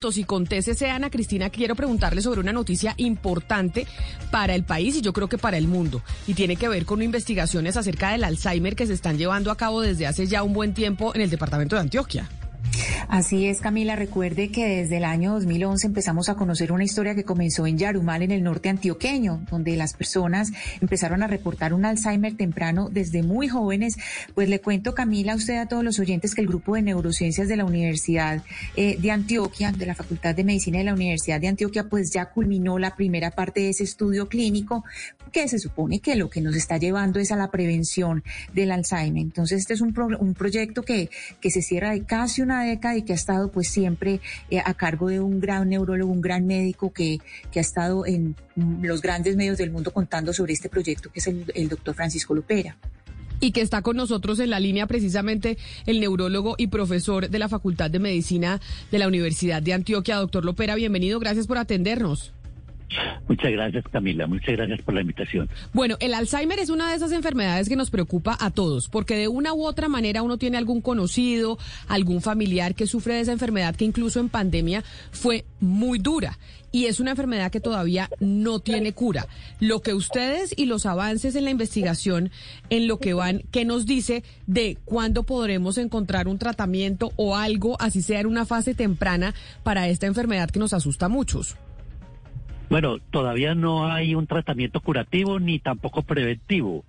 Y 0.00 0.22
con 0.22 0.46
Ana 0.92 1.10
Cristina, 1.10 1.50
quiero 1.50 1.74
preguntarle 1.74 2.22
sobre 2.22 2.38
una 2.38 2.52
noticia 2.52 2.94
importante 2.98 3.84
para 4.30 4.54
el 4.54 4.62
país 4.62 4.94
y 4.94 5.00
yo 5.00 5.12
creo 5.12 5.28
que 5.28 5.38
para 5.38 5.56
el 5.58 5.66
mundo. 5.66 6.02
Y 6.28 6.34
tiene 6.34 6.54
que 6.54 6.68
ver 6.68 6.84
con 6.84 7.02
investigaciones 7.02 7.76
acerca 7.76 8.12
del 8.12 8.22
Alzheimer 8.22 8.76
que 8.76 8.86
se 8.86 8.92
están 8.92 9.18
llevando 9.18 9.50
a 9.50 9.56
cabo 9.56 9.80
desde 9.80 10.06
hace 10.06 10.28
ya 10.28 10.44
un 10.44 10.52
buen 10.52 10.72
tiempo 10.72 11.12
en 11.16 11.22
el 11.22 11.30
departamento 11.30 11.74
de 11.74 11.82
Antioquia. 11.82 12.28
Así 13.08 13.46
es, 13.46 13.62
Camila. 13.62 13.96
Recuerde 13.96 14.50
que 14.50 14.66
desde 14.66 14.98
el 14.98 15.04
año 15.04 15.32
2011 15.32 15.86
empezamos 15.86 16.28
a 16.28 16.34
conocer 16.34 16.72
una 16.72 16.84
historia 16.84 17.14
que 17.14 17.24
comenzó 17.24 17.66
en 17.66 17.78
Yarumal, 17.78 18.22
en 18.22 18.32
el 18.32 18.42
norte 18.42 18.68
antioqueño, 18.68 19.46
donde 19.50 19.76
las 19.76 19.94
personas 19.94 20.52
empezaron 20.82 21.22
a 21.22 21.26
reportar 21.26 21.72
un 21.72 21.86
Alzheimer 21.86 22.36
temprano 22.36 22.90
desde 22.92 23.22
muy 23.22 23.48
jóvenes. 23.48 23.96
Pues 24.34 24.50
le 24.50 24.60
cuento, 24.60 24.94
Camila, 24.94 25.32
a 25.32 25.36
usted, 25.36 25.56
a 25.56 25.66
todos 25.66 25.82
los 25.82 25.98
oyentes, 25.98 26.34
que 26.34 26.42
el 26.42 26.48
grupo 26.48 26.74
de 26.74 26.82
neurociencias 26.82 27.48
de 27.48 27.56
la 27.56 27.64
Universidad 27.64 28.44
eh, 28.76 28.98
de 29.00 29.10
Antioquia, 29.10 29.72
de 29.72 29.86
la 29.86 29.94
Facultad 29.94 30.34
de 30.34 30.44
Medicina 30.44 30.76
de 30.76 30.84
la 30.84 30.92
Universidad 30.92 31.40
de 31.40 31.48
Antioquia, 31.48 31.84
pues 31.84 32.12
ya 32.12 32.26
culminó 32.26 32.78
la 32.78 32.94
primera 32.94 33.30
parte 33.30 33.60
de 33.60 33.70
ese 33.70 33.84
estudio 33.84 34.28
clínico 34.28 34.84
que 35.32 35.48
se 35.48 35.58
supone 35.58 36.00
que 36.00 36.14
lo 36.14 36.28
que 36.28 36.42
nos 36.42 36.56
está 36.56 36.76
llevando 36.76 37.20
es 37.20 37.32
a 37.32 37.36
la 37.36 37.50
prevención 37.50 38.22
del 38.52 38.70
Alzheimer. 38.70 39.22
Entonces, 39.22 39.60
este 39.60 39.74
es 39.74 39.80
un, 39.80 39.94
proyecto 40.34 40.82
que, 40.82 41.10
que 41.40 41.50
se 41.50 41.62
cierra 41.62 41.92
de 41.92 42.02
casi 42.02 42.42
una 42.42 42.64
década 42.64 42.97
y 42.98 43.02
que 43.02 43.12
ha 43.12 43.16
estado 43.16 43.50
pues 43.50 43.68
siempre 43.68 44.20
eh, 44.50 44.60
a 44.64 44.74
cargo 44.74 45.08
de 45.08 45.20
un 45.20 45.40
gran 45.40 45.68
neurólogo, 45.68 46.12
un 46.12 46.20
gran 46.20 46.46
médico 46.46 46.92
que, 46.92 47.18
que 47.50 47.58
ha 47.58 47.62
estado 47.62 48.06
en 48.06 48.36
los 48.82 49.02
grandes 49.02 49.36
medios 49.36 49.58
del 49.58 49.70
mundo 49.70 49.92
contando 49.92 50.32
sobre 50.32 50.52
este 50.52 50.68
proyecto, 50.68 51.10
que 51.10 51.20
es 51.20 51.26
el, 51.26 51.44
el 51.54 51.68
doctor 51.68 51.94
Francisco 51.94 52.34
Lupera 52.34 52.76
y 53.40 53.52
que 53.52 53.60
está 53.60 53.82
con 53.82 53.96
nosotros 53.96 54.40
en 54.40 54.50
la 54.50 54.60
línea 54.60 54.86
precisamente 54.86 55.58
el 55.86 56.00
neurólogo 56.00 56.54
y 56.58 56.68
profesor 56.68 57.30
de 57.30 57.38
la 57.38 57.48
Facultad 57.48 57.90
de 57.90 58.00
Medicina 58.00 58.60
de 58.90 58.98
la 58.98 59.06
Universidad 59.08 59.62
de 59.62 59.74
Antioquia, 59.74 60.16
doctor 60.16 60.44
Lopera. 60.44 60.74
Bienvenido, 60.74 61.20
gracias 61.20 61.46
por 61.46 61.58
atendernos. 61.58 62.32
Muchas 63.28 63.52
gracias, 63.52 63.84
Camila. 63.90 64.26
Muchas 64.26 64.56
gracias 64.56 64.80
por 64.82 64.94
la 64.94 65.02
invitación. 65.02 65.48
Bueno, 65.72 65.96
el 66.00 66.14
Alzheimer 66.14 66.58
es 66.58 66.70
una 66.70 66.90
de 66.90 66.96
esas 66.96 67.12
enfermedades 67.12 67.68
que 67.68 67.76
nos 67.76 67.90
preocupa 67.90 68.36
a 68.40 68.50
todos, 68.50 68.88
porque 68.88 69.16
de 69.16 69.28
una 69.28 69.52
u 69.52 69.64
otra 69.64 69.88
manera 69.88 70.22
uno 70.22 70.38
tiene 70.38 70.56
algún 70.56 70.80
conocido, 70.80 71.58
algún 71.88 72.22
familiar 72.22 72.74
que 72.74 72.86
sufre 72.86 73.14
de 73.14 73.20
esa 73.20 73.32
enfermedad 73.32 73.76
que 73.76 73.84
incluso 73.84 74.20
en 74.20 74.28
pandemia 74.28 74.82
fue 75.10 75.44
muy 75.60 75.98
dura. 75.98 76.38
Y 76.70 76.84
es 76.84 77.00
una 77.00 77.12
enfermedad 77.12 77.50
que 77.50 77.60
todavía 77.60 78.10
no 78.20 78.60
tiene 78.60 78.92
cura. 78.92 79.26
Lo 79.58 79.80
que 79.80 79.94
ustedes 79.94 80.52
y 80.54 80.66
los 80.66 80.84
avances 80.84 81.34
en 81.34 81.44
la 81.44 81.50
investigación, 81.50 82.30
en 82.68 82.86
lo 82.86 82.98
que 82.98 83.14
van, 83.14 83.42
¿qué 83.50 83.64
nos 83.64 83.86
dice 83.86 84.22
de 84.46 84.76
cuándo 84.84 85.22
podremos 85.22 85.78
encontrar 85.78 86.28
un 86.28 86.38
tratamiento 86.38 87.10
o 87.16 87.36
algo, 87.36 87.80
así 87.80 88.02
sea 88.02 88.20
en 88.20 88.26
una 88.26 88.44
fase 88.44 88.74
temprana, 88.74 89.34
para 89.62 89.88
esta 89.88 90.06
enfermedad 90.06 90.50
que 90.50 90.58
nos 90.58 90.74
asusta 90.74 91.06
a 91.06 91.10
muchos? 91.10 91.56
Bueno, 92.70 92.98
todavía 93.10 93.54
no 93.54 93.90
hay 93.90 94.14
un 94.14 94.26
tratamiento 94.26 94.80
curativo 94.80 95.40
ni 95.40 95.58
tampoco 95.58 96.02
preventivo. 96.02 96.84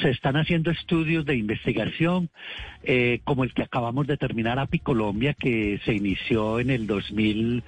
Se 0.00 0.10
están 0.10 0.36
haciendo 0.36 0.70
estudios 0.70 1.24
de 1.24 1.34
investigación 1.34 2.30
eh, 2.84 3.20
como 3.24 3.42
el 3.42 3.52
que 3.52 3.62
acabamos 3.62 4.06
de 4.06 4.16
terminar 4.16 4.60
API 4.60 4.78
Colombia, 4.78 5.34
que 5.34 5.80
se 5.84 5.94
inició 5.94 6.60
en 6.60 6.70
el 6.70 6.86
2000, 6.86 7.64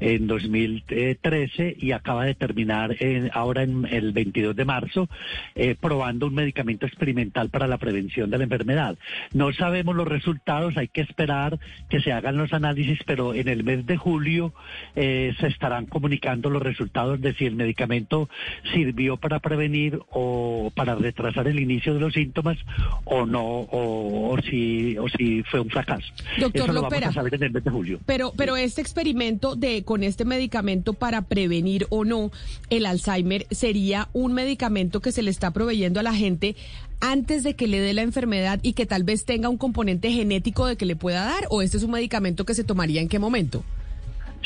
en 0.00 0.26
2013 0.26 1.76
y 1.78 1.92
acaba 1.92 2.24
de 2.24 2.34
terminar 2.34 2.96
ahora 3.32 3.62
en 3.62 3.86
el 3.88 4.12
22 4.12 4.56
de 4.56 4.64
marzo, 4.64 5.08
eh, 5.54 5.76
probando 5.80 6.26
un 6.26 6.34
medicamento 6.34 6.86
experimental 6.86 7.50
para 7.50 7.68
la 7.68 7.78
prevención 7.78 8.30
de 8.30 8.38
la 8.38 8.44
enfermedad. 8.44 8.98
No 9.32 9.52
sabemos 9.52 9.94
los 9.94 10.08
resultados, 10.08 10.76
hay 10.76 10.88
que 10.88 11.02
esperar 11.02 11.60
que 11.88 12.00
se 12.00 12.12
hagan 12.12 12.36
los 12.36 12.52
análisis, 12.52 12.98
pero 13.06 13.34
en 13.34 13.46
el 13.46 13.62
mes 13.62 13.86
de 13.86 13.96
julio 13.96 14.52
eh, 14.96 15.34
se 15.38 15.46
estarán 15.46 15.86
comunicando 15.86 16.50
los 16.50 16.62
resultados 16.62 16.87
de 16.88 17.34
si 17.34 17.46
el 17.46 17.54
medicamento 17.54 18.28
sirvió 18.72 19.16
para 19.16 19.38
prevenir 19.40 20.00
o 20.10 20.72
para 20.74 20.94
retrasar 20.94 21.46
el 21.48 21.60
inicio 21.60 21.94
de 21.94 22.00
los 22.00 22.14
síntomas 22.14 22.58
o 23.04 23.26
no, 23.26 23.44
o, 23.44 24.32
o 24.32 24.42
si, 24.42 24.96
o 24.98 25.08
si 25.08 25.42
fue 25.44 25.60
un 25.60 25.68
fracaso. 25.68 26.06
Doctor 26.38 26.62
Eso 26.62 26.72
lo 26.72 26.82
vamos 26.82 27.02
a 27.02 27.12
saber 27.12 27.34
en 27.34 27.42
el 27.44 27.52
mes 27.52 27.64
de 27.64 27.70
julio. 27.70 28.00
Pero, 28.06 28.32
pero 28.36 28.56
este 28.56 28.80
experimento 28.80 29.54
de 29.56 29.84
con 29.84 30.02
este 30.02 30.24
medicamento 30.24 30.94
para 30.94 31.22
prevenir 31.22 31.86
o 31.90 32.04
no 32.04 32.30
el 32.70 32.86
Alzheimer 32.86 33.46
sería 33.50 34.08
un 34.12 34.32
medicamento 34.32 35.00
que 35.00 35.12
se 35.12 35.22
le 35.22 35.30
está 35.30 35.52
proveyendo 35.52 36.00
a 36.00 36.02
la 36.02 36.14
gente 36.14 36.56
antes 37.00 37.44
de 37.44 37.54
que 37.54 37.68
le 37.68 37.80
dé 37.80 37.94
la 37.94 38.02
enfermedad 38.02 38.58
y 38.62 38.72
que 38.72 38.86
tal 38.86 39.04
vez 39.04 39.24
tenga 39.24 39.48
un 39.48 39.56
componente 39.56 40.10
genético 40.10 40.66
de 40.66 40.76
que 40.76 40.86
le 40.86 40.96
pueda 40.96 41.24
dar 41.24 41.44
o 41.50 41.62
este 41.62 41.76
es 41.76 41.82
un 41.82 41.92
medicamento 41.92 42.44
que 42.44 42.54
se 42.54 42.64
tomaría 42.64 43.00
en 43.00 43.08
qué 43.08 43.18
momento? 43.18 43.62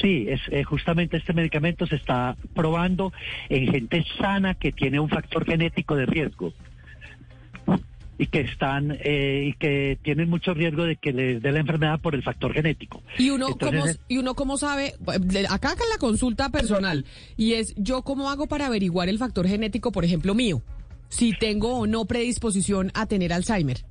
Sí, 0.02 0.26
es 0.28 0.40
eh, 0.50 0.64
justamente 0.64 1.16
este 1.16 1.32
medicamento 1.32 1.86
se 1.86 1.94
está 1.94 2.36
probando 2.54 3.12
en 3.48 3.70
gente 3.70 4.04
sana 4.18 4.54
que 4.54 4.72
tiene 4.72 4.98
un 4.98 5.08
factor 5.08 5.46
genético 5.46 5.94
de 5.94 6.06
riesgo 6.06 6.52
y 8.18 8.26
que 8.26 8.40
están 8.40 8.98
eh, 9.02 9.44
y 9.46 9.52
que 9.54 9.96
tienen 10.02 10.28
mucho 10.28 10.54
riesgo 10.54 10.84
de 10.84 10.96
que 10.96 11.12
les 11.12 11.40
dé 11.40 11.52
la 11.52 11.60
enfermedad 11.60 12.00
por 12.00 12.16
el 12.16 12.22
factor 12.24 12.52
genético. 12.52 13.00
Y 13.16 13.30
uno 13.30 13.56
cómo 13.56 13.84
y 14.08 14.18
uno 14.18 14.34
cómo 14.34 14.58
sabe 14.58 14.94
acá 15.48 15.72
en 15.72 15.88
la 15.88 15.98
consulta 15.98 16.48
personal 16.48 17.04
y 17.36 17.54
es 17.54 17.72
yo 17.76 18.02
cómo 18.02 18.28
hago 18.28 18.48
para 18.48 18.66
averiguar 18.66 19.08
el 19.08 19.18
factor 19.18 19.46
genético, 19.46 19.92
por 19.92 20.04
ejemplo, 20.04 20.34
mío, 20.34 20.62
si 21.08 21.32
tengo 21.32 21.78
o 21.78 21.86
no 21.86 22.04
predisposición 22.06 22.90
a 22.94 23.06
tener 23.06 23.32
Alzheimer. 23.32 23.84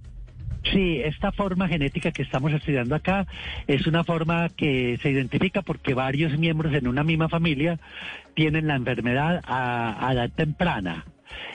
Sí, 0.64 1.02
esta 1.04 1.32
forma 1.32 1.68
genética 1.68 2.12
que 2.12 2.22
estamos 2.22 2.54
estudiando 2.54 2.94
acá 2.94 3.26
es 3.68 3.88
una 3.88 4.04
forma 4.04 4.50
que 4.50 5.00
se 5.02 5.10
identifica 5.10 5.64
porque 5.64 5.94
varios 5.94 6.38
miembros 6.38 6.74
en 6.74 6.88
una 6.88 7.04
misma 7.04 7.30
familia 7.30 7.80
tienen 8.36 8.68
la 8.68 8.76
enfermedad 8.76 9.42
a, 9.44 10.10
edad 10.14 10.30
temprana. 10.30 11.06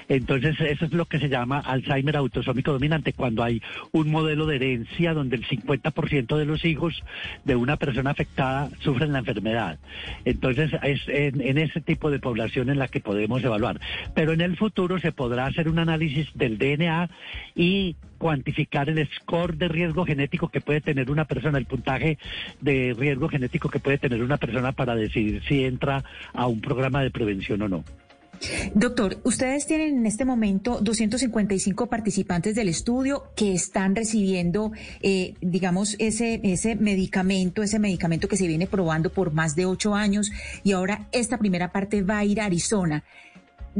Entonces, 0.09 0.57
eso 0.61 0.85
es 0.85 0.93
lo 0.93 1.07
que 1.07 1.19
se 1.19 1.29
llama 1.29 1.59
Alzheimer 1.59 2.17
autosómico 2.17 2.73
dominante, 2.73 3.13
cuando 3.13 3.43
hay 3.43 3.61
un 3.93 4.11
modelo 4.11 4.47
de 4.47 4.57
herencia 4.57 5.15
donde 5.15 5.37
el 5.37 5.47
50% 5.47 6.37
de 6.37 6.45
los 6.45 6.65
hijos 6.65 7.03
de 7.45 7.57
una 7.57 7.77
persona 7.77 8.11
afectada 8.11 8.71
sufren 8.81 9.13
la 9.13 9.21
enfermedad. 9.21 9.79
Entonces, 10.25 10.71
es 10.83 11.01
en, 11.09 11.59
ese 11.59 11.81
tipo 11.81 12.11
de 12.11 12.19
población 12.19 12.71
en 12.71 12.79
la 12.79 12.89
que 12.89 13.01
podemos 13.01 13.43
evaluar. 13.43 13.81
Pero 14.15 14.33
en 14.33 14.41
el 14.41 14.57
futuro 14.57 14.99
se 14.99 15.13
podrá 15.13 15.47
hacer 15.47 15.69
un 15.69 15.79
análisis 15.79 16.29
del 16.35 16.59
DNA 16.59 17.11
y 17.55 17.97
cuantificar 18.19 18.89
el 18.89 19.07
score 19.09 19.57
de 19.57 19.69
riesgo 19.69 20.05
genético 20.05 20.49
que 20.49 20.61
puede 20.61 20.81
tener 20.81 21.11
una 21.11 21.25
persona, 21.27 21.59
el 21.59 21.67
puntaje 21.67 22.19
de 22.61 22.95
riesgo 22.97 23.29
genético 23.29 23.69
que 23.69 23.81
puede 23.81 23.99
tener 23.99 24.23
una 24.23 24.37
persona 24.37 24.73
para 24.73 24.95
decidir 24.95 25.43
si 25.47 25.65
entra 25.65 26.05
a 26.33 26.47
un 26.47 26.61
programa 26.61 27.03
de 27.03 27.11
prevención 27.11 27.63
o 27.63 27.69
no. 27.69 27.85
Doctor, 28.75 29.19
ustedes 29.25 29.67
tienen 29.67 29.99
en 29.99 30.07
este 30.07 30.25
momento 30.25 30.79
255 30.81 31.87
participantes 31.87 32.55
del 32.55 32.69
estudio 32.69 33.31
que 33.35 33.55
están 33.55 33.95
recibiendo, 33.95 34.73
eh, 35.01 35.35
digamos, 35.41 35.97
ese, 35.99 36.41
ese 36.43 36.77
medicamento, 36.77 37.63
ese 37.63 37.79
medicamento 37.79 38.29
que 38.29 38.37
se 38.37 38.47
viene 38.47 38.67
probando 38.67 39.11
por 39.11 39.33
más 39.33 39.57
de 39.57 39.67
ocho 39.67 39.95
años 39.95 40.31
y 40.63 40.73
ahora 40.73 41.09
esta 41.13 41.39
primera 41.39 41.73
parte 41.73 42.03
va 42.03 42.19
a 42.19 42.25
ir 42.25 42.41
a 42.41 42.47
Arizona. 42.47 43.05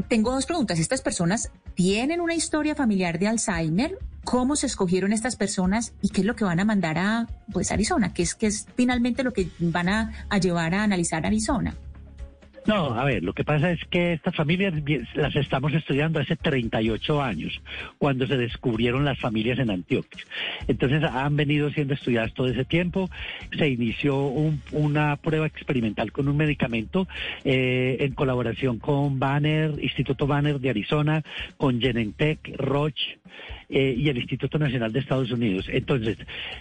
Tengo 0.09 0.33
dos 0.33 0.45
preguntas. 0.45 0.79
¿Estas 0.79 1.01
personas 1.01 1.51
tienen 1.75 2.21
una 2.21 2.35
historia 2.35 2.75
familiar 2.75 3.19
de 3.19 3.29
Alzheimer? 3.29 3.99
¿Cómo 4.25 4.55
se 4.57 4.67
escogieron 4.67 5.13
estas 5.13 5.37
personas 5.37 5.95
y 6.03 6.11
qué 6.11 6.21
es 6.21 6.27
lo 6.27 6.37
que 6.37 6.45
van 6.45 6.61
a 6.61 6.65
mandar 6.65 6.99
a 6.99 7.27
pues, 7.51 7.73
Arizona? 7.73 8.13
¿Qué 8.13 8.23
es, 8.23 8.37
es 8.41 8.67
finalmente 8.77 9.23
lo 9.23 9.33
que 9.33 9.49
van 9.59 9.89
a, 9.89 10.13
a 10.29 10.39
llevar 10.39 10.75
a 10.75 10.83
analizar 10.83 11.25
Arizona? 11.25 11.75
No, 12.67 12.99
a 12.99 13.05
ver, 13.05 13.23
lo 13.23 13.33
que 13.33 13.45
pasa 13.45 13.71
es 13.71 13.81
que 13.89 14.13
estas 14.13 14.35
familias 14.35 14.75
las 15.15 15.37
estamos 15.37 15.73
estudiando 15.73 16.19
hace 16.19 16.35
38 16.35 17.23
años, 17.23 17.61
cuando 17.99 18.27
se 18.27 18.37
descubrieron 18.37 19.05
las 19.05 19.21
familias 19.21 19.61
en 19.61 19.71
Antioquia. 19.71 20.25
Entonces 20.67 21.05
han 21.05 21.37
venido 21.37 21.71
siendo 21.71 21.95
estudiadas 21.95 22.35
todo 22.35 22.49
ese 22.49 22.65
tiempo. 22.65 23.09
Se 23.57 23.69
inició 23.69 24.17
una 24.73 25.17
prueba 25.17 25.47
experimental 25.47 26.11
con 26.11 26.29
un 26.29 26.37
medicamento 26.37 27.07
eh, 27.45 27.99
en 28.01 28.15
colaboración 28.15 28.79
con 28.79 29.21
Banner, 29.21 29.73
Instituto 29.81 30.27
Banner 30.27 30.59
de 30.59 30.71
Arizona, 30.71 31.23
con 31.57 31.81
Genentech, 31.81 32.41
Roche. 32.57 33.19
Eh, 33.69 33.97
y 33.99 34.09
el 34.09 34.19
Instituto 34.19 34.61
Nacional 34.61 34.93
de 34.93 35.01
Estados 35.01 35.33
Unidos. 35.33 35.67
Entonces, 35.69 36.19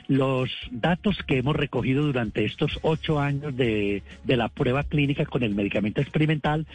los 0.08 0.50
datos 0.72 1.16
que 1.28 1.38
hemos 1.38 1.56
recogido 1.56 2.04
durante 2.04 2.46
estos 2.46 2.80
ocho 2.82 3.20
años 3.20 3.56
de, 3.56 4.02
de 4.24 4.38
la 4.38 4.50
prueba 4.50 4.84
clínica 4.84 5.24
con 5.26 5.44
el 5.44 5.54
medicamento 5.54 6.02
experimental 6.02 6.66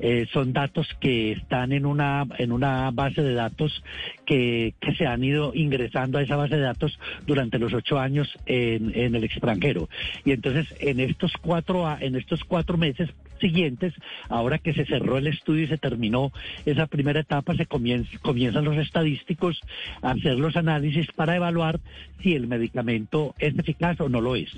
eh, 0.00 0.26
son 0.32 0.52
datos 0.52 0.88
que 0.98 1.30
están 1.30 1.70
en 1.70 1.86
una, 1.86 2.26
en 2.38 2.50
una 2.50 2.90
base 2.90 3.22
de 3.22 3.34
datos 3.34 3.84
que, 4.24 4.74
que 4.80 4.92
se 4.96 5.06
han 5.06 5.22
ido 5.22 5.52
ingresando 5.54 6.18
a 6.18 6.22
esa 6.22 6.34
base 6.34 6.56
de 6.56 6.62
datos 6.62 6.98
durante 7.24 7.60
los 7.60 7.72
ocho 7.72 8.00
años 8.00 8.28
en, 8.46 8.92
en 8.92 9.14
el 9.14 9.22
extranjero. 9.22 9.88
Y 10.24 10.32
entonces, 10.32 10.66
en 10.80 10.98
estos 10.98 11.32
cuatro, 11.40 11.86
en 12.00 12.16
estos 12.16 12.42
cuatro 12.42 12.76
meses 12.76 13.08
siguientes, 13.40 13.94
ahora 14.28 14.58
que 14.58 14.72
se 14.72 14.84
cerró 14.84 15.18
el 15.18 15.26
estudio 15.26 15.64
y 15.64 15.68
se 15.68 15.78
terminó 15.78 16.32
esa 16.64 16.86
primera 16.86 17.20
etapa, 17.20 17.54
se 17.54 17.66
comienzan 17.66 18.64
los 18.64 18.76
estadísticos 18.76 19.60
a 20.02 20.10
hacer 20.10 20.38
los 20.38 20.56
análisis 20.56 21.06
para 21.12 21.36
evaluar 21.36 21.80
si 22.22 22.34
el 22.34 22.46
medicamento 22.46 23.34
es 23.38 23.58
eficaz 23.58 24.00
o 24.00 24.08
no 24.08 24.20
lo 24.20 24.36
es. 24.36 24.50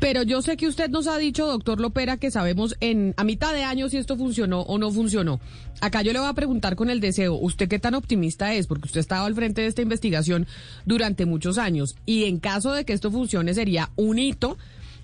Pero 0.00 0.22
yo 0.22 0.40
sé 0.40 0.56
que 0.56 0.66
usted 0.66 0.88
nos 0.88 1.06
ha 1.06 1.18
dicho, 1.18 1.46
doctor 1.46 1.78
Lopera, 1.78 2.16
que 2.16 2.30
sabemos 2.30 2.74
en 2.80 3.12
a 3.18 3.24
mitad 3.24 3.52
de 3.52 3.64
año 3.64 3.90
si 3.90 3.98
esto 3.98 4.16
funcionó 4.16 4.62
o 4.62 4.78
no 4.78 4.90
funcionó. 4.90 5.40
Acá 5.82 6.00
yo 6.00 6.14
le 6.14 6.18
voy 6.18 6.28
a 6.28 6.32
preguntar 6.32 6.74
con 6.74 6.88
el 6.88 7.00
deseo, 7.00 7.34
¿usted 7.34 7.68
qué 7.68 7.78
tan 7.78 7.94
optimista 7.94 8.54
es? 8.54 8.66
Porque 8.66 8.86
usted 8.86 9.00
estaba 9.00 9.26
al 9.26 9.34
frente 9.34 9.60
de 9.60 9.66
esta 9.66 9.82
investigación 9.82 10.46
durante 10.86 11.26
muchos 11.26 11.58
años 11.58 11.96
y 12.06 12.24
en 12.24 12.38
caso 12.38 12.72
de 12.72 12.86
que 12.86 12.94
esto 12.94 13.10
funcione 13.10 13.52
sería 13.52 13.90
un 13.96 14.18
hito 14.18 14.56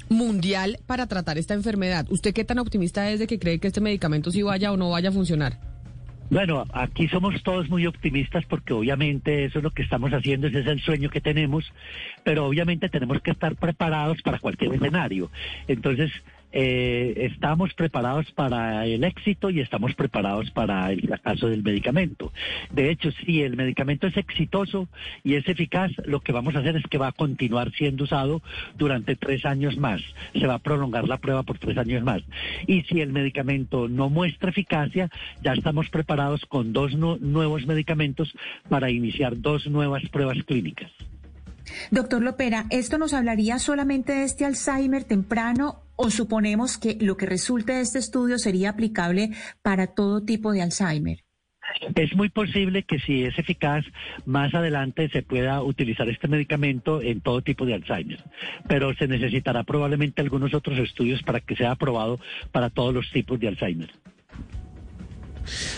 mundial 0.09 0.79
para 0.87 1.07
tratar 1.07 1.39
esta 1.39 1.55
enfermedad. 1.55 2.07
¿Usted 2.11 2.33
qué 2.33 2.45
tan 2.45 2.59
optimista 2.59 3.11
es 3.11 3.19
de 3.19 3.27
que 3.27 3.39
cree 3.39 3.59
que 3.59 3.69
este 3.69 3.81
medicamento 3.81 4.31
sí 4.31 4.43
vaya 4.43 4.73
o 4.73 4.77
no 4.77 4.91
vaya 4.91 5.11
a 5.11 5.13
funcionar? 5.13 5.59
Bueno, 6.29 6.65
aquí 6.73 7.07
somos 7.07 7.41
todos 7.45 7.69
muy 7.69 7.87
optimistas 7.87 8.45
porque 8.47 8.73
obviamente 8.73 9.45
eso 9.45 9.59
es 9.59 9.63
lo 9.63 9.71
que 9.71 9.83
estamos 9.83 10.11
haciendo, 10.11 10.49
ese 10.49 10.61
es 10.61 10.67
el 10.67 10.81
sueño 10.81 11.09
que 11.09 11.21
tenemos, 11.21 11.73
pero 12.25 12.47
obviamente 12.47 12.89
tenemos 12.89 13.23
que 13.23 13.31
estar 13.31 13.55
preparados 13.55 14.23
para 14.23 14.41
cualquier 14.41 14.75
escenario. 14.75 15.31
Entonces, 15.69 16.11
eh, 16.59 17.29
estamos 17.31 17.75
preparados 17.75 18.31
para 18.31 18.87
el 18.87 19.05
éxito 19.05 19.51
y 19.51 19.61
estamos 19.61 19.95
preparados 19.95 20.51
para 20.53 20.91
el 20.91 21.03
fracaso 21.03 21.51
del 21.51 21.63
medicamento. 21.63 22.33
De 22.73 22.89
hecho, 22.91 23.11
si 23.11 23.43
el 23.43 23.59
medicamento 23.59 24.07
es 24.07 24.17
exitoso 24.17 24.89
y 25.23 25.35
es 25.35 25.47
eficaz, 25.49 25.93
lo 26.07 26.21
que 26.21 26.33
vamos 26.33 26.57
a 26.57 26.61
hacer 26.61 26.77
es 26.77 26.85
que 26.85 26.97
va 26.97 27.09
a 27.09 27.13
continuar 27.13 27.73
siendo 27.73 28.05
usado 28.05 28.41
durante 28.75 29.17
tres 29.17 29.45
años 29.45 29.77
más. 29.77 30.01
Se 30.33 30.47
va 30.47 30.55
a 30.55 30.59
prolongar 30.59 31.07
la 31.07 31.19
prueba 31.19 31.43
por 31.43 31.59
tres 31.59 31.77
años 31.77 32.03
más. 32.03 32.23
Y 32.67 32.85
si 32.85 33.03
el 33.03 33.13
medicamento 33.13 33.87
no 33.87 34.09
muestra 34.09 34.49
eficacia, 34.49 35.11
ya 35.43 35.53
estamos 35.53 35.91
preparados 35.91 36.47
con 36.47 36.73
dos 36.73 36.95
nuevos 36.95 37.67
medicamentos 37.67 38.33
para 38.71 38.91
iniciar 38.91 39.39
dos 39.39 39.67
nuevas 39.67 40.09
pruebas 40.09 40.39
clínicas. 40.47 40.91
Doctor 41.91 42.23
Lopera, 42.23 42.65
¿esto 42.71 42.97
nos 42.97 43.13
hablaría 43.13 43.59
solamente 43.59 44.13
de 44.13 44.25
este 44.25 44.47
Alzheimer 44.47 45.05
temprano 45.05 45.83
o 45.97 46.11
suponemos 46.11 46.79
que 46.79 46.97
lo 47.01 47.17
que 47.17 47.27
resulte 47.27 47.73
de 47.73 47.81
este 47.81 47.99
estudio 47.99 48.39
sería 48.39 48.71
aplicable 48.71 49.31
para 49.63 49.89
todo 49.89 50.23
tipo 50.23 50.53
de 50.53 50.63
Alzheimer? 50.63 51.25
Es 51.95 52.15
muy 52.15 52.29
posible 52.29 52.85
que 52.85 52.99
si 53.01 53.25
es 53.25 53.39
eficaz, 53.39 53.85
más 54.25 54.55
adelante 54.55 55.09
se 55.11 55.23
pueda 55.23 55.63
utilizar 55.63 56.09
este 56.09 56.29
medicamento 56.29 57.03
en 57.03 57.21
todo 57.21 57.43
tipo 57.43 57.67
de 57.67 57.75
Alzheimer, 57.75 58.23
pero 58.69 58.95
se 58.95 59.09
necesitará 59.09 59.65
probablemente 59.65 60.23
algunos 60.23 60.55
otros 60.55 60.79
estudios 60.79 61.23
para 61.23 61.41
que 61.41 61.57
sea 61.57 61.73
aprobado 61.73 62.21
para 62.53 62.71
todos 62.71 62.95
los 62.95 63.11
tipos 63.11 63.39
de 63.41 63.49
Alzheimer. 63.49 63.91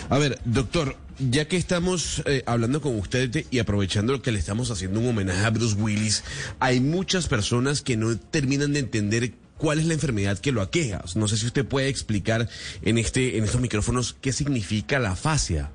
A 0.08 0.18
ver, 0.18 0.38
doctor, 0.44 0.96
ya 1.18 1.46
que 1.46 1.56
estamos 1.56 2.22
eh, 2.26 2.42
hablando 2.46 2.80
con 2.80 2.98
usted 2.98 3.44
y 3.50 3.58
aprovechando 3.58 4.22
que 4.22 4.32
le 4.32 4.38
estamos 4.38 4.70
haciendo 4.70 5.00
un 5.00 5.08
homenaje 5.08 5.44
a 5.44 5.50
Bruce 5.50 5.76
Willis, 5.76 6.24
hay 6.58 6.80
muchas 6.80 7.28
personas 7.28 7.82
que 7.82 7.96
no 7.96 8.16
terminan 8.16 8.72
de 8.72 8.80
entender 8.80 9.32
cuál 9.58 9.78
es 9.78 9.87
la 9.87 9.94
enfermedad 9.94 10.38
que 10.38 10.52
lo 10.52 10.62
aqueja. 10.62 11.02
No 11.14 11.28
sé 11.28 11.37
si 11.37 11.46
usted 11.46 11.66
puede 11.66 11.88
explicar 11.88 12.49
en 12.82 12.99
este 12.99 13.37
en 13.37 13.44
estos 13.44 13.60
micrófonos 13.60 14.14
qué 14.14 14.32
significa 14.32 14.99
la 14.99 15.12
afasia. 15.12 15.70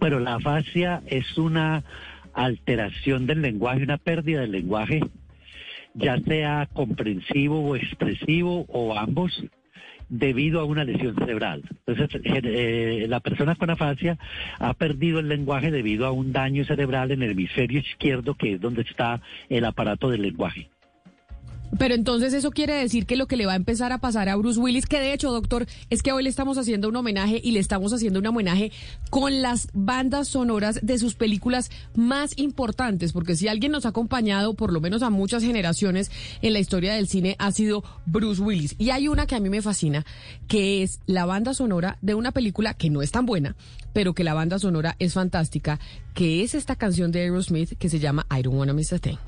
Bueno, 0.00 0.18
la 0.18 0.36
afasia 0.36 1.02
es 1.06 1.36
una 1.36 1.84
alteración 2.32 3.26
del 3.26 3.42
lenguaje, 3.42 3.82
una 3.82 3.98
pérdida 3.98 4.40
del 4.40 4.52
lenguaje, 4.52 5.00
ya 5.94 6.18
sea 6.20 6.68
comprensivo 6.72 7.60
o 7.60 7.76
expresivo 7.76 8.64
o 8.68 8.96
ambos 8.96 9.42
debido 10.08 10.60
a 10.60 10.64
una 10.64 10.84
lesión 10.84 11.14
cerebral. 11.16 11.62
Entonces, 11.86 12.20
eh, 12.24 13.06
la 13.08 13.20
persona 13.20 13.56
con 13.56 13.70
afasia 13.70 14.18
ha 14.58 14.72
perdido 14.74 15.18
el 15.18 15.28
lenguaje 15.28 15.70
debido 15.70 16.06
a 16.06 16.12
un 16.12 16.32
daño 16.32 16.64
cerebral 16.64 17.10
en 17.10 17.22
el 17.22 17.32
hemisferio 17.32 17.80
izquierdo, 17.80 18.34
que 18.34 18.54
es 18.54 18.60
donde 18.60 18.82
está 18.82 19.20
el 19.48 19.64
aparato 19.64 20.08
del 20.08 20.22
lenguaje. 20.22 20.70
Pero 21.76 21.94
entonces 21.94 22.32
eso 22.32 22.50
quiere 22.50 22.74
decir 22.74 23.04
que 23.04 23.16
lo 23.16 23.26
que 23.26 23.36
le 23.36 23.46
va 23.46 23.52
a 23.52 23.56
empezar 23.56 23.92
a 23.92 23.98
pasar 23.98 24.28
a 24.28 24.36
Bruce 24.36 24.58
Willis, 24.58 24.86
que 24.86 25.00
de 25.00 25.12
hecho, 25.12 25.30
doctor, 25.30 25.66
es 25.90 26.02
que 26.02 26.12
hoy 26.12 26.22
le 26.22 26.30
estamos 26.30 26.56
haciendo 26.56 26.88
un 26.88 26.96
homenaje 26.96 27.40
y 27.42 27.50
le 27.50 27.60
estamos 27.60 27.92
haciendo 27.92 28.20
un 28.20 28.26
homenaje 28.26 28.72
con 29.10 29.42
las 29.42 29.68
bandas 29.74 30.28
sonoras 30.28 30.80
de 30.82 30.98
sus 30.98 31.14
películas 31.14 31.70
más 31.94 32.36
importantes, 32.38 33.12
porque 33.12 33.36
si 33.36 33.48
alguien 33.48 33.72
nos 33.72 33.86
ha 33.86 33.90
acompañado, 33.90 34.54
por 34.54 34.72
lo 34.72 34.80
menos 34.80 35.02
a 35.02 35.10
muchas 35.10 35.42
generaciones 35.42 36.10
en 36.42 36.52
la 36.52 36.58
historia 36.58 36.94
del 36.94 37.08
cine, 37.08 37.36
ha 37.38 37.52
sido 37.52 37.84
Bruce 38.06 38.40
Willis. 38.40 38.74
Y 38.78 38.90
hay 38.90 39.08
una 39.08 39.26
que 39.26 39.34
a 39.34 39.40
mí 39.40 39.50
me 39.50 39.62
fascina, 39.62 40.06
que 40.46 40.82
es 40.82 41.00
la 41.06 41.26
banda 41.26 41.54
sonora 41.54 41.98
de 42.00 42.14
una 42.14 42.32
película 42.32 42.74
que 42.74 42.90
no 42.90 43.02
es 43.02 43.10
tan 43.10 43.26
buena, 43.26 43.56
pero 43.92 44.14
que 44.14 44.24
la 44.24 44.34
banda 44.34 44.58
sonora 44.58 44.96
es 44.98 45.14
fantástica, 45.14 45.80
que 46.14 46.42
es 46.42 46.54
esta 46.54 46.76
canción 46.76 47.12
de 47.12 47.22
Aerosmith 47.22 47.76
que 47.78 47.88
se 47.88 47.98
llama 47.98 48.26
I 48.30 48.42
Don't 48.42 48.56
Wanna 48.56 48.72
Miss 48.72 48.92
a 48.92 48.98
Thing. 48.98 49.18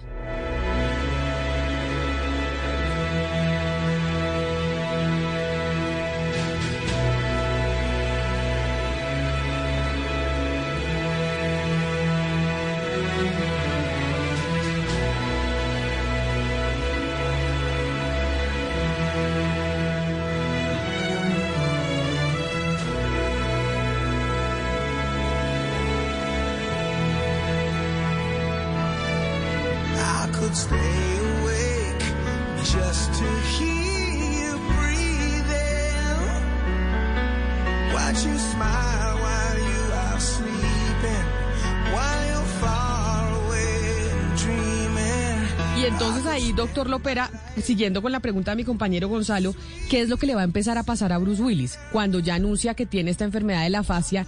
Ahí, 46.41 46.53
doctor 46.53 46.89
Lopera, 46.89 47.31
siguiendo 47.63 48.03
con 48.03 48.13
la 48.13 48.21
pregunta 48.21 48.53
de 48.53 48.57
mi 48.57 48.65
compañero 48.65 49.09
Gonzalo, 49.09 49.55
¿qué 49.89 50.01
es 50.01 50.09
lo 50.09 50.17
que 50.17 50.27
le 50.27 50.35
va 50.35 50.41
a 50.43 50.45
empezar 50.45 50.79
a 50.79 50.83
pasar 50.83 51.13
a 51.13 51.19
Bruce 51.19 51.43
Willis 51.43 51.79
cuando 51.93 52.19
ya 52.19 52.35
anuncia 52.35 52.75
que 52.75 52.87
tiene 52.87 53.11
esta 53.11 53.25
enfermedad 53.25 53.63
de 53.63 53.71
la 53.71 53.83
fascia? 53.83 54.27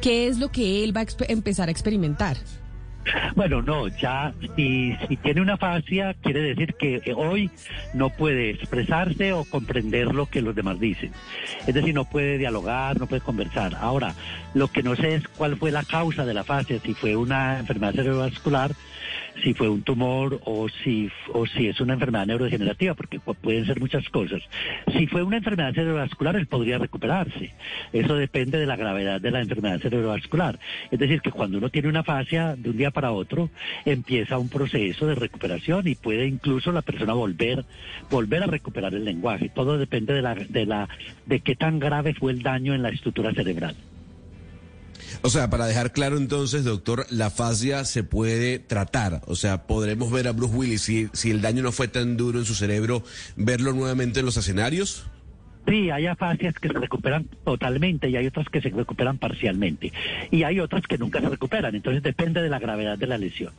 ¿Qué 0.00 0.26
es 0.26 0.38
lo 0.38 0.50
que 0.50 0.82
él 0.82 0.96
va 0.96 1.02
a 1.02 1.06
empezar 1.28 1.68
a 1.68 1.72
experimentar? 1.72 2.36
Bueno, 3.34 3.62
no, 3.62 3.88
ya 3.88 4.32
si, 4.56 4.96
si 5.08 5.16
tiene 5.16 5.40
una 5.40 5.56
fascia, 5.56 6.14
quiere 6.22 6.40
decir 6.40 6.74
que 6.74 7.00
hoy 7.16 7.50
no 7.94 8.10
puede 8.10 8.50
expresarse 8.50 9.32
o 9.32 9.44
comprender 9.44 10.14
lo 10.14 10.26
que 10.26 10.42
los 10.42 10.54
demás 10.54 10.78
dicen. 10.78 11.12
Es 11.66 11.74
decir, 11.74 11.94
no 11.94 12.04
puede 12.04 12.38
dialogar, 12.38 12.98
no 12.98 13.06
puede 13.06 13.22
conversar. 13.22 13.76
Ahora, 13.80 14.14
lo 14.54 14.68
que 14.68 14.82
no 14.82 14.96
sé 14.96 15.14
es 15.14 15.28
cuál 15.28 15.56
fue 15.56 15.70
la 15.70 15.84
causa 15.84 16.24
de 16.24 16.34
la 16.34 16.44
fascia, 16.44 16.78
si 16.80 16.94
fue 16.94 17.16
una 17.16 17.58
enfermedad 17.58 17.94
cerebrovascular 17.94 18.72
si 19.42 19.54
fue 19.54 19.68
un 19.68 19.82
tumor 19.82 20.40
o 20.44 20.68
si, 20.68 21.10
o 21.32 21.46
si 21.46 21.68
es 21.68 21.80
una 21.80 21.94
enfermedad 21.94 22.26
neurodegenerativa, 22.26 22.94
porque 22.94 23.18
pueden 23.18 23.66
ser 23.66 23.80
muchas 23.80 24.08
cosas. 24.10 24.42
Si 24.96 25.06
fue 25.06 25.22
una 25.22 25.38
enfermedad 25.38 25.72
cerebrovascular, 25.72 26.36
él 26.36 26.46
podría 26.46 26.78
recuperarse. 26.78 27.52
Eso 27.92 28.14
depende 28.14 28.58
de 28.58 28.66
la 28.66 28.76
gravedad 28.76 29.20
de 29.20 29.30
la 29.30 29.40
enfermedad 29.40 29.80
cerebrovascular. 29.80 30.58
Es 30.90 30.98
decir, 30.98 31.20
que 31.20 31.30
cuando 31.30 31.58
uno 31.58 31.70
tiene 31.70 31.88
una 31.88 32.04
fascia 32.04 32.54
de 32.56 32.70
un 32.70 32.76
día 32.76 32.90
para 32.92 33.12
otro, 33.12 33.50
empieza 33.84 34.38
un 34.38 34.48
proceso 34.48 35.06
de 35.06 35.14
recuperación 35.14 35.86
y 35.88 35.94
puede 35.94 36.26
incluso 36.26 36.72
la 36.72 36.82
persona 36.82 37.12
volver, 37.12 37.64
volver 38.10 38.42
a 38.42 38.46
recuperar 38.46 38.94
el 38.94 39.04
lenguaje. 39.04 39.48
Todo 39.48 39.78
depende 39.78 40.14
de 40.14 40.22
la, 40.22 40.34
de 40.34 40.66
la, 40.66 40.88
de 41.26 41.40
qué 41.40 41.56
tan 41.56 41.78
grave 41.78 42.14
fue 42.14 42.32
el 42.32 42.42
daño 42.42 42.74
en 42.74 42.82
la 42.82 42.90
estructura 42.90 43.32
cerebral. 43.32 43.74
O 45.20 45.30
sea, 45.30 45.50
para 45.50 45.66
dejar 45.66 45.92
claro 45.92 46.16
entonces, 46.16 46.64
doctor, 46.64 47.06
la 47.10 47.30
fascia 47.30 47.84
se 47.84 48.02
puede 48.02 48.58
tratar. 48.58 49.22
O 49.26 49.36
sea, 49.36 49.66
podremos 49.66 50.10
ver 50.10 50.26
a 50.26 50.32
Bruce 50.32 50.54
Willis, 50.54 50.82
si, 50.82 51.08
si 51.12 51.30
el 51.30 51.42
daño 51.42 51.62
no 51.62 51.72
fue 51.72 51.88
tan 51.88 52.16
duro 52.16 52.38
en 52.38 52.44
su 52.44 52.54
cerebro, 52.54 53.04
verlo 53.36 53.72
nuevamente 53.72 54.20
en 54.20 54.26
los 54.26 54.36
escenarios. 54.36 55.06
Sí, 55.66 55.90
hay 55.90 56.06
afasias 56.06 56.54
que 56.58 56.68
se 56.68 56.74
recuperan 56.74 57.26
totalmente 57.44 58.08
y 58.08 58.16
hay 58.16 58.26
otras 58.26 58.48
que 58.48 58.60
se 58.60 58.70
recuperan 58.70 59.18
parcialmente. 59.18 59.92
Y 60.30 60.42
hay 60.42 60.60
otras 60.60 60.86
que 60.86 60.98
nunca 60.98 61.20
se 61.20 61.28
recuperan. 61.28 61.74
Entonces 61.74 62.02
depende 62.02 62.42
de 62.42 62.48
la 62.48 62.58
gravedad 62.58 62.98
de 62.98 63.06
la 63.06 63.18
lesión. 63.18 63.52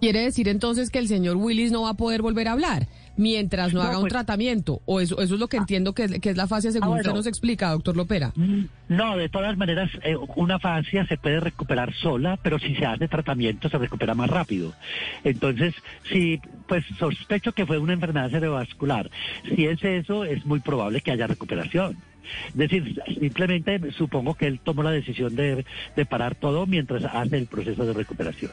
¿Quiere 0.00 0.20
decir 0.20 0.48
entonces 0.48 0.90
que 0.90 0.98
el 0.98 1.08
señor 1.08 1.36
Willis 1.36 1.72
no 1.72 1.82
va 1.82 1.90
a 1.90 1.94
poder 1.94 2.22
volver 2.22 2.48
a 2.48 2.52
hablar? 2.52 2.86
mientras 3.16 3.72
no, 3.72 3.82
haga 3.82 3.96
un 3.96 4.02
pues- 4.02 4.12
tratamiento. 4.12 4.80
¿O 4.84 5.00
eso, 5.00 5.20
eso 5.20 5.34
es 5.34 5.40
lo 5.40 5.48
que 5.48 5.56
entiendo 5.56 5.94
que, 5.94 6.04
es 6.04 6.36
la 6.36 6.46
fascia 6.46 6.70
según 6.70 6.94
ah, 6.94 7.00
usted 7.00 7.12
nos 7.12 7.26
explica, 7.26 7.70
doctor 7.70 7.96
Lopera? 7.96 8.32
Mm, 8.34 8.64
no, 8.88 9.16
de 9.16 9.28
todas 9.28 9.56
maneras, 9.56 9.90
eh, 10.02 10.16
una 10.36 10.58
fascia 10.58 11.06
se 11.06 11.16
puede 11.16 11.40
recuperar 11.40 11.94
sola, 11.94 12.38
pero 12.42 12.58
si 12.58 12.74
se 12.74 12.86
hace 12.86 13.08
tratamiento 13.08 13.68
se 13.68 13.78
recupera 13.78 14.14
más 14.14 14.30
rápido. 14.30 14.72
Entonces, 15.24 15.74
si, 16.10 16.40
pues 16.66 16.84
sospecho 16.98 17.52
que 17.52 17.66
fue 17.66 17.78
una 17.78 17.92
enfermedad 17.92 18.30
cerebrovascular. 18.30 19.10
Si 19.54 19.66
es 19.66 19.82
eso, 19.82 20.24
es 20.24 20.44
muy 20.46 20.60
probable 20.60 21.00
que 21.00 21.12
haya 21.12 21.26
recuperación. 21.26 21.96
Es 22.48 22.56
decir, 22.56 23.00
simplemente 23.20 23.92
supongo 23.92 24.34
que 24.34 24.46
él 24.46 24.60
tomó 24.60 24.82
la 24.82 24.90
decisión 24.90 25.36
de, 25.36 25.64
de 25.94 26.06
parar 26.06 26.34
todo 26.34 26.66
mientras 26.66 27.04
hace 27.04 27.38
el 27.38 27.46
proceso 27.46 27.86
de 27.86 27.92
recuperación. 27.92 28.50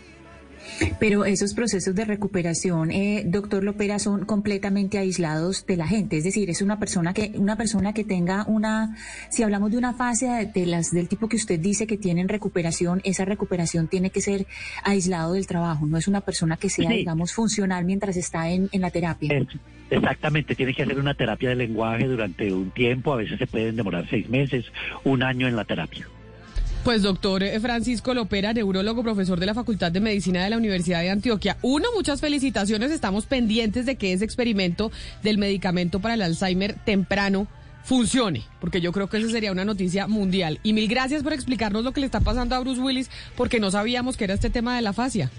Pero 1.00 1.25
esos 1.25 1.53
procesos 1.53 1.96
de 1.96 2.05
recuperación, 2.05 2.91
eh, 2.91 3.24
doctor 3.25 3.63
Lopera, 3.63 4.00
son 4.00 4.25
completamente 4.25 4.98
aislados 4.98 5.65
de 5.65 5.77
la 5.77 5.88
gente. 5.88 6.17
Es 6.17 6.24
decir, 6.24 6.50
es 6.50 6.62
una 6.62 6.79
persona 6.79 7.13
que, 7.13 7.32
una 7.36 7.55
persona 7.55 7.93
que 7.93 8.03
tenga 8.03 8.46
una, 8.48 8.96
si 9.29 9.43
hablamos 9.43 9.72
de 9.72 9.77
una 9.77 9.93
fase 9.93 10.51
de, 10.53 10.65
las, 10.65 10.91
del 10.91 11.08
tipo 11.08 11.27
que 11.27 11.36
usted 11.36 11.60
dice 11.60 11.88
que 11.88 11.98
tienen 11.98 12.29
recuperación, 12.29 13.01
esa 13.03 13.25
recuperación 13.25 13.88
tiene 13.88 14.10
que 14.10 14.22
ser 14.22 14.46
aislado 14.84 15.34
del 15.34 15.48
trabajo. 15.48 15.86
No 15.86 15.98
es 15.98 16.08
una 16.08 16.22
persona 16.22 16.58
que 16.58 16.70
sea, 16.70 16.89
digamos, 16.89 17.34
funcional 17.34 17.86
mientras 17.86 18.17
está 18.17 18.50
en, 18.50 18.70
en 18.72 18.82
la 18.82 18.91
terapia. 18.91 19.46
Exactamente, 19.89 20.55
tiene 20.55 20.74
que 20.74 20.84
hacer 20.84 21.00
una 21.00 21.13
terapia 21.13 21.50
de 21.50 21.55
lenguaje 21.55 22.08
durante 22.08 22.51
un 22.51 22.72
tiempo, 22.72 23.13
a 23.13 23.17
veces 23.17 23.38
se 23.38 23.46
pueden 23.48 23.75
demorar 23.75 24.08
seis 24.10 24.27
meses, 24.29 24.65
un 25.03 25.22
año 25.22 25.48
en 25.48 25.55
la 25.55 25.65
terapia. 25.65 26.08
Pues 26.84 27.02
doctor 27.02 27.46
Francisco 27.62 28.13
Lopera, 28.13 28.52
neurólogo, 28.52 29.04
profesor 29.04 29.40
de 29.40 29.46
la 29.46 29.54
Facultad 29.54 29.90
de 29.90 30.02
Medicina 30.02 30.44
de 30.44 30.50
la 30.50 30.58
Universidad 30.58 31.00
de 31.00 31.12
Antioquia. 31.12 31.56
Uno, 31.62 31.88
muchas 31.96 32.20
felicitaciones. 32.20 32.92
Estamos 32.92 33.25
pendientes 33.25 33.86
de 33.86 33.96
que 33.96 34.12
ese 34.12 34.25
experimento 34.25 34.92
del 35.24 35.38
medicamento 35.38 36.02
para 36.02 36.16
el 36.16 36.22
Alzheimer 36.22 36.75
temprano 36.84 37.48
funcione, 37.86 38.44
porque 38.60 38.82
yo 38.82 38.92
creo 38.92 39.08
que 39.08 39.18
esa 39.18 39.30
sería 39.30 39.54
una 39.54 39.63
noticia 39.63 40.08
mundial. 40.08 40.60
Y 40.62 40.74
mil 40.74 40.90
gracias 40.90 41.24
por 41.24 41.32
explicarnos 41.32 41.86
lo 41.86 41.94
que 41.94 42.02
le 42.02 42.06
está 42.06 42.20
pasando 42.20 42.54
a 42.54 42.60
Bruce 42.60 42.82
Willis, 42.82 43.10
porque 43.38 43.62
no 43.62 43.72
sabíamos 43.72 44.18
que 44.18 44.25
era 44.25 44.34
este 44.34 44.50
tema 44.50 44.75
de 44.75 44.82
la 44.82 44.92
fascia. 44.92 45.32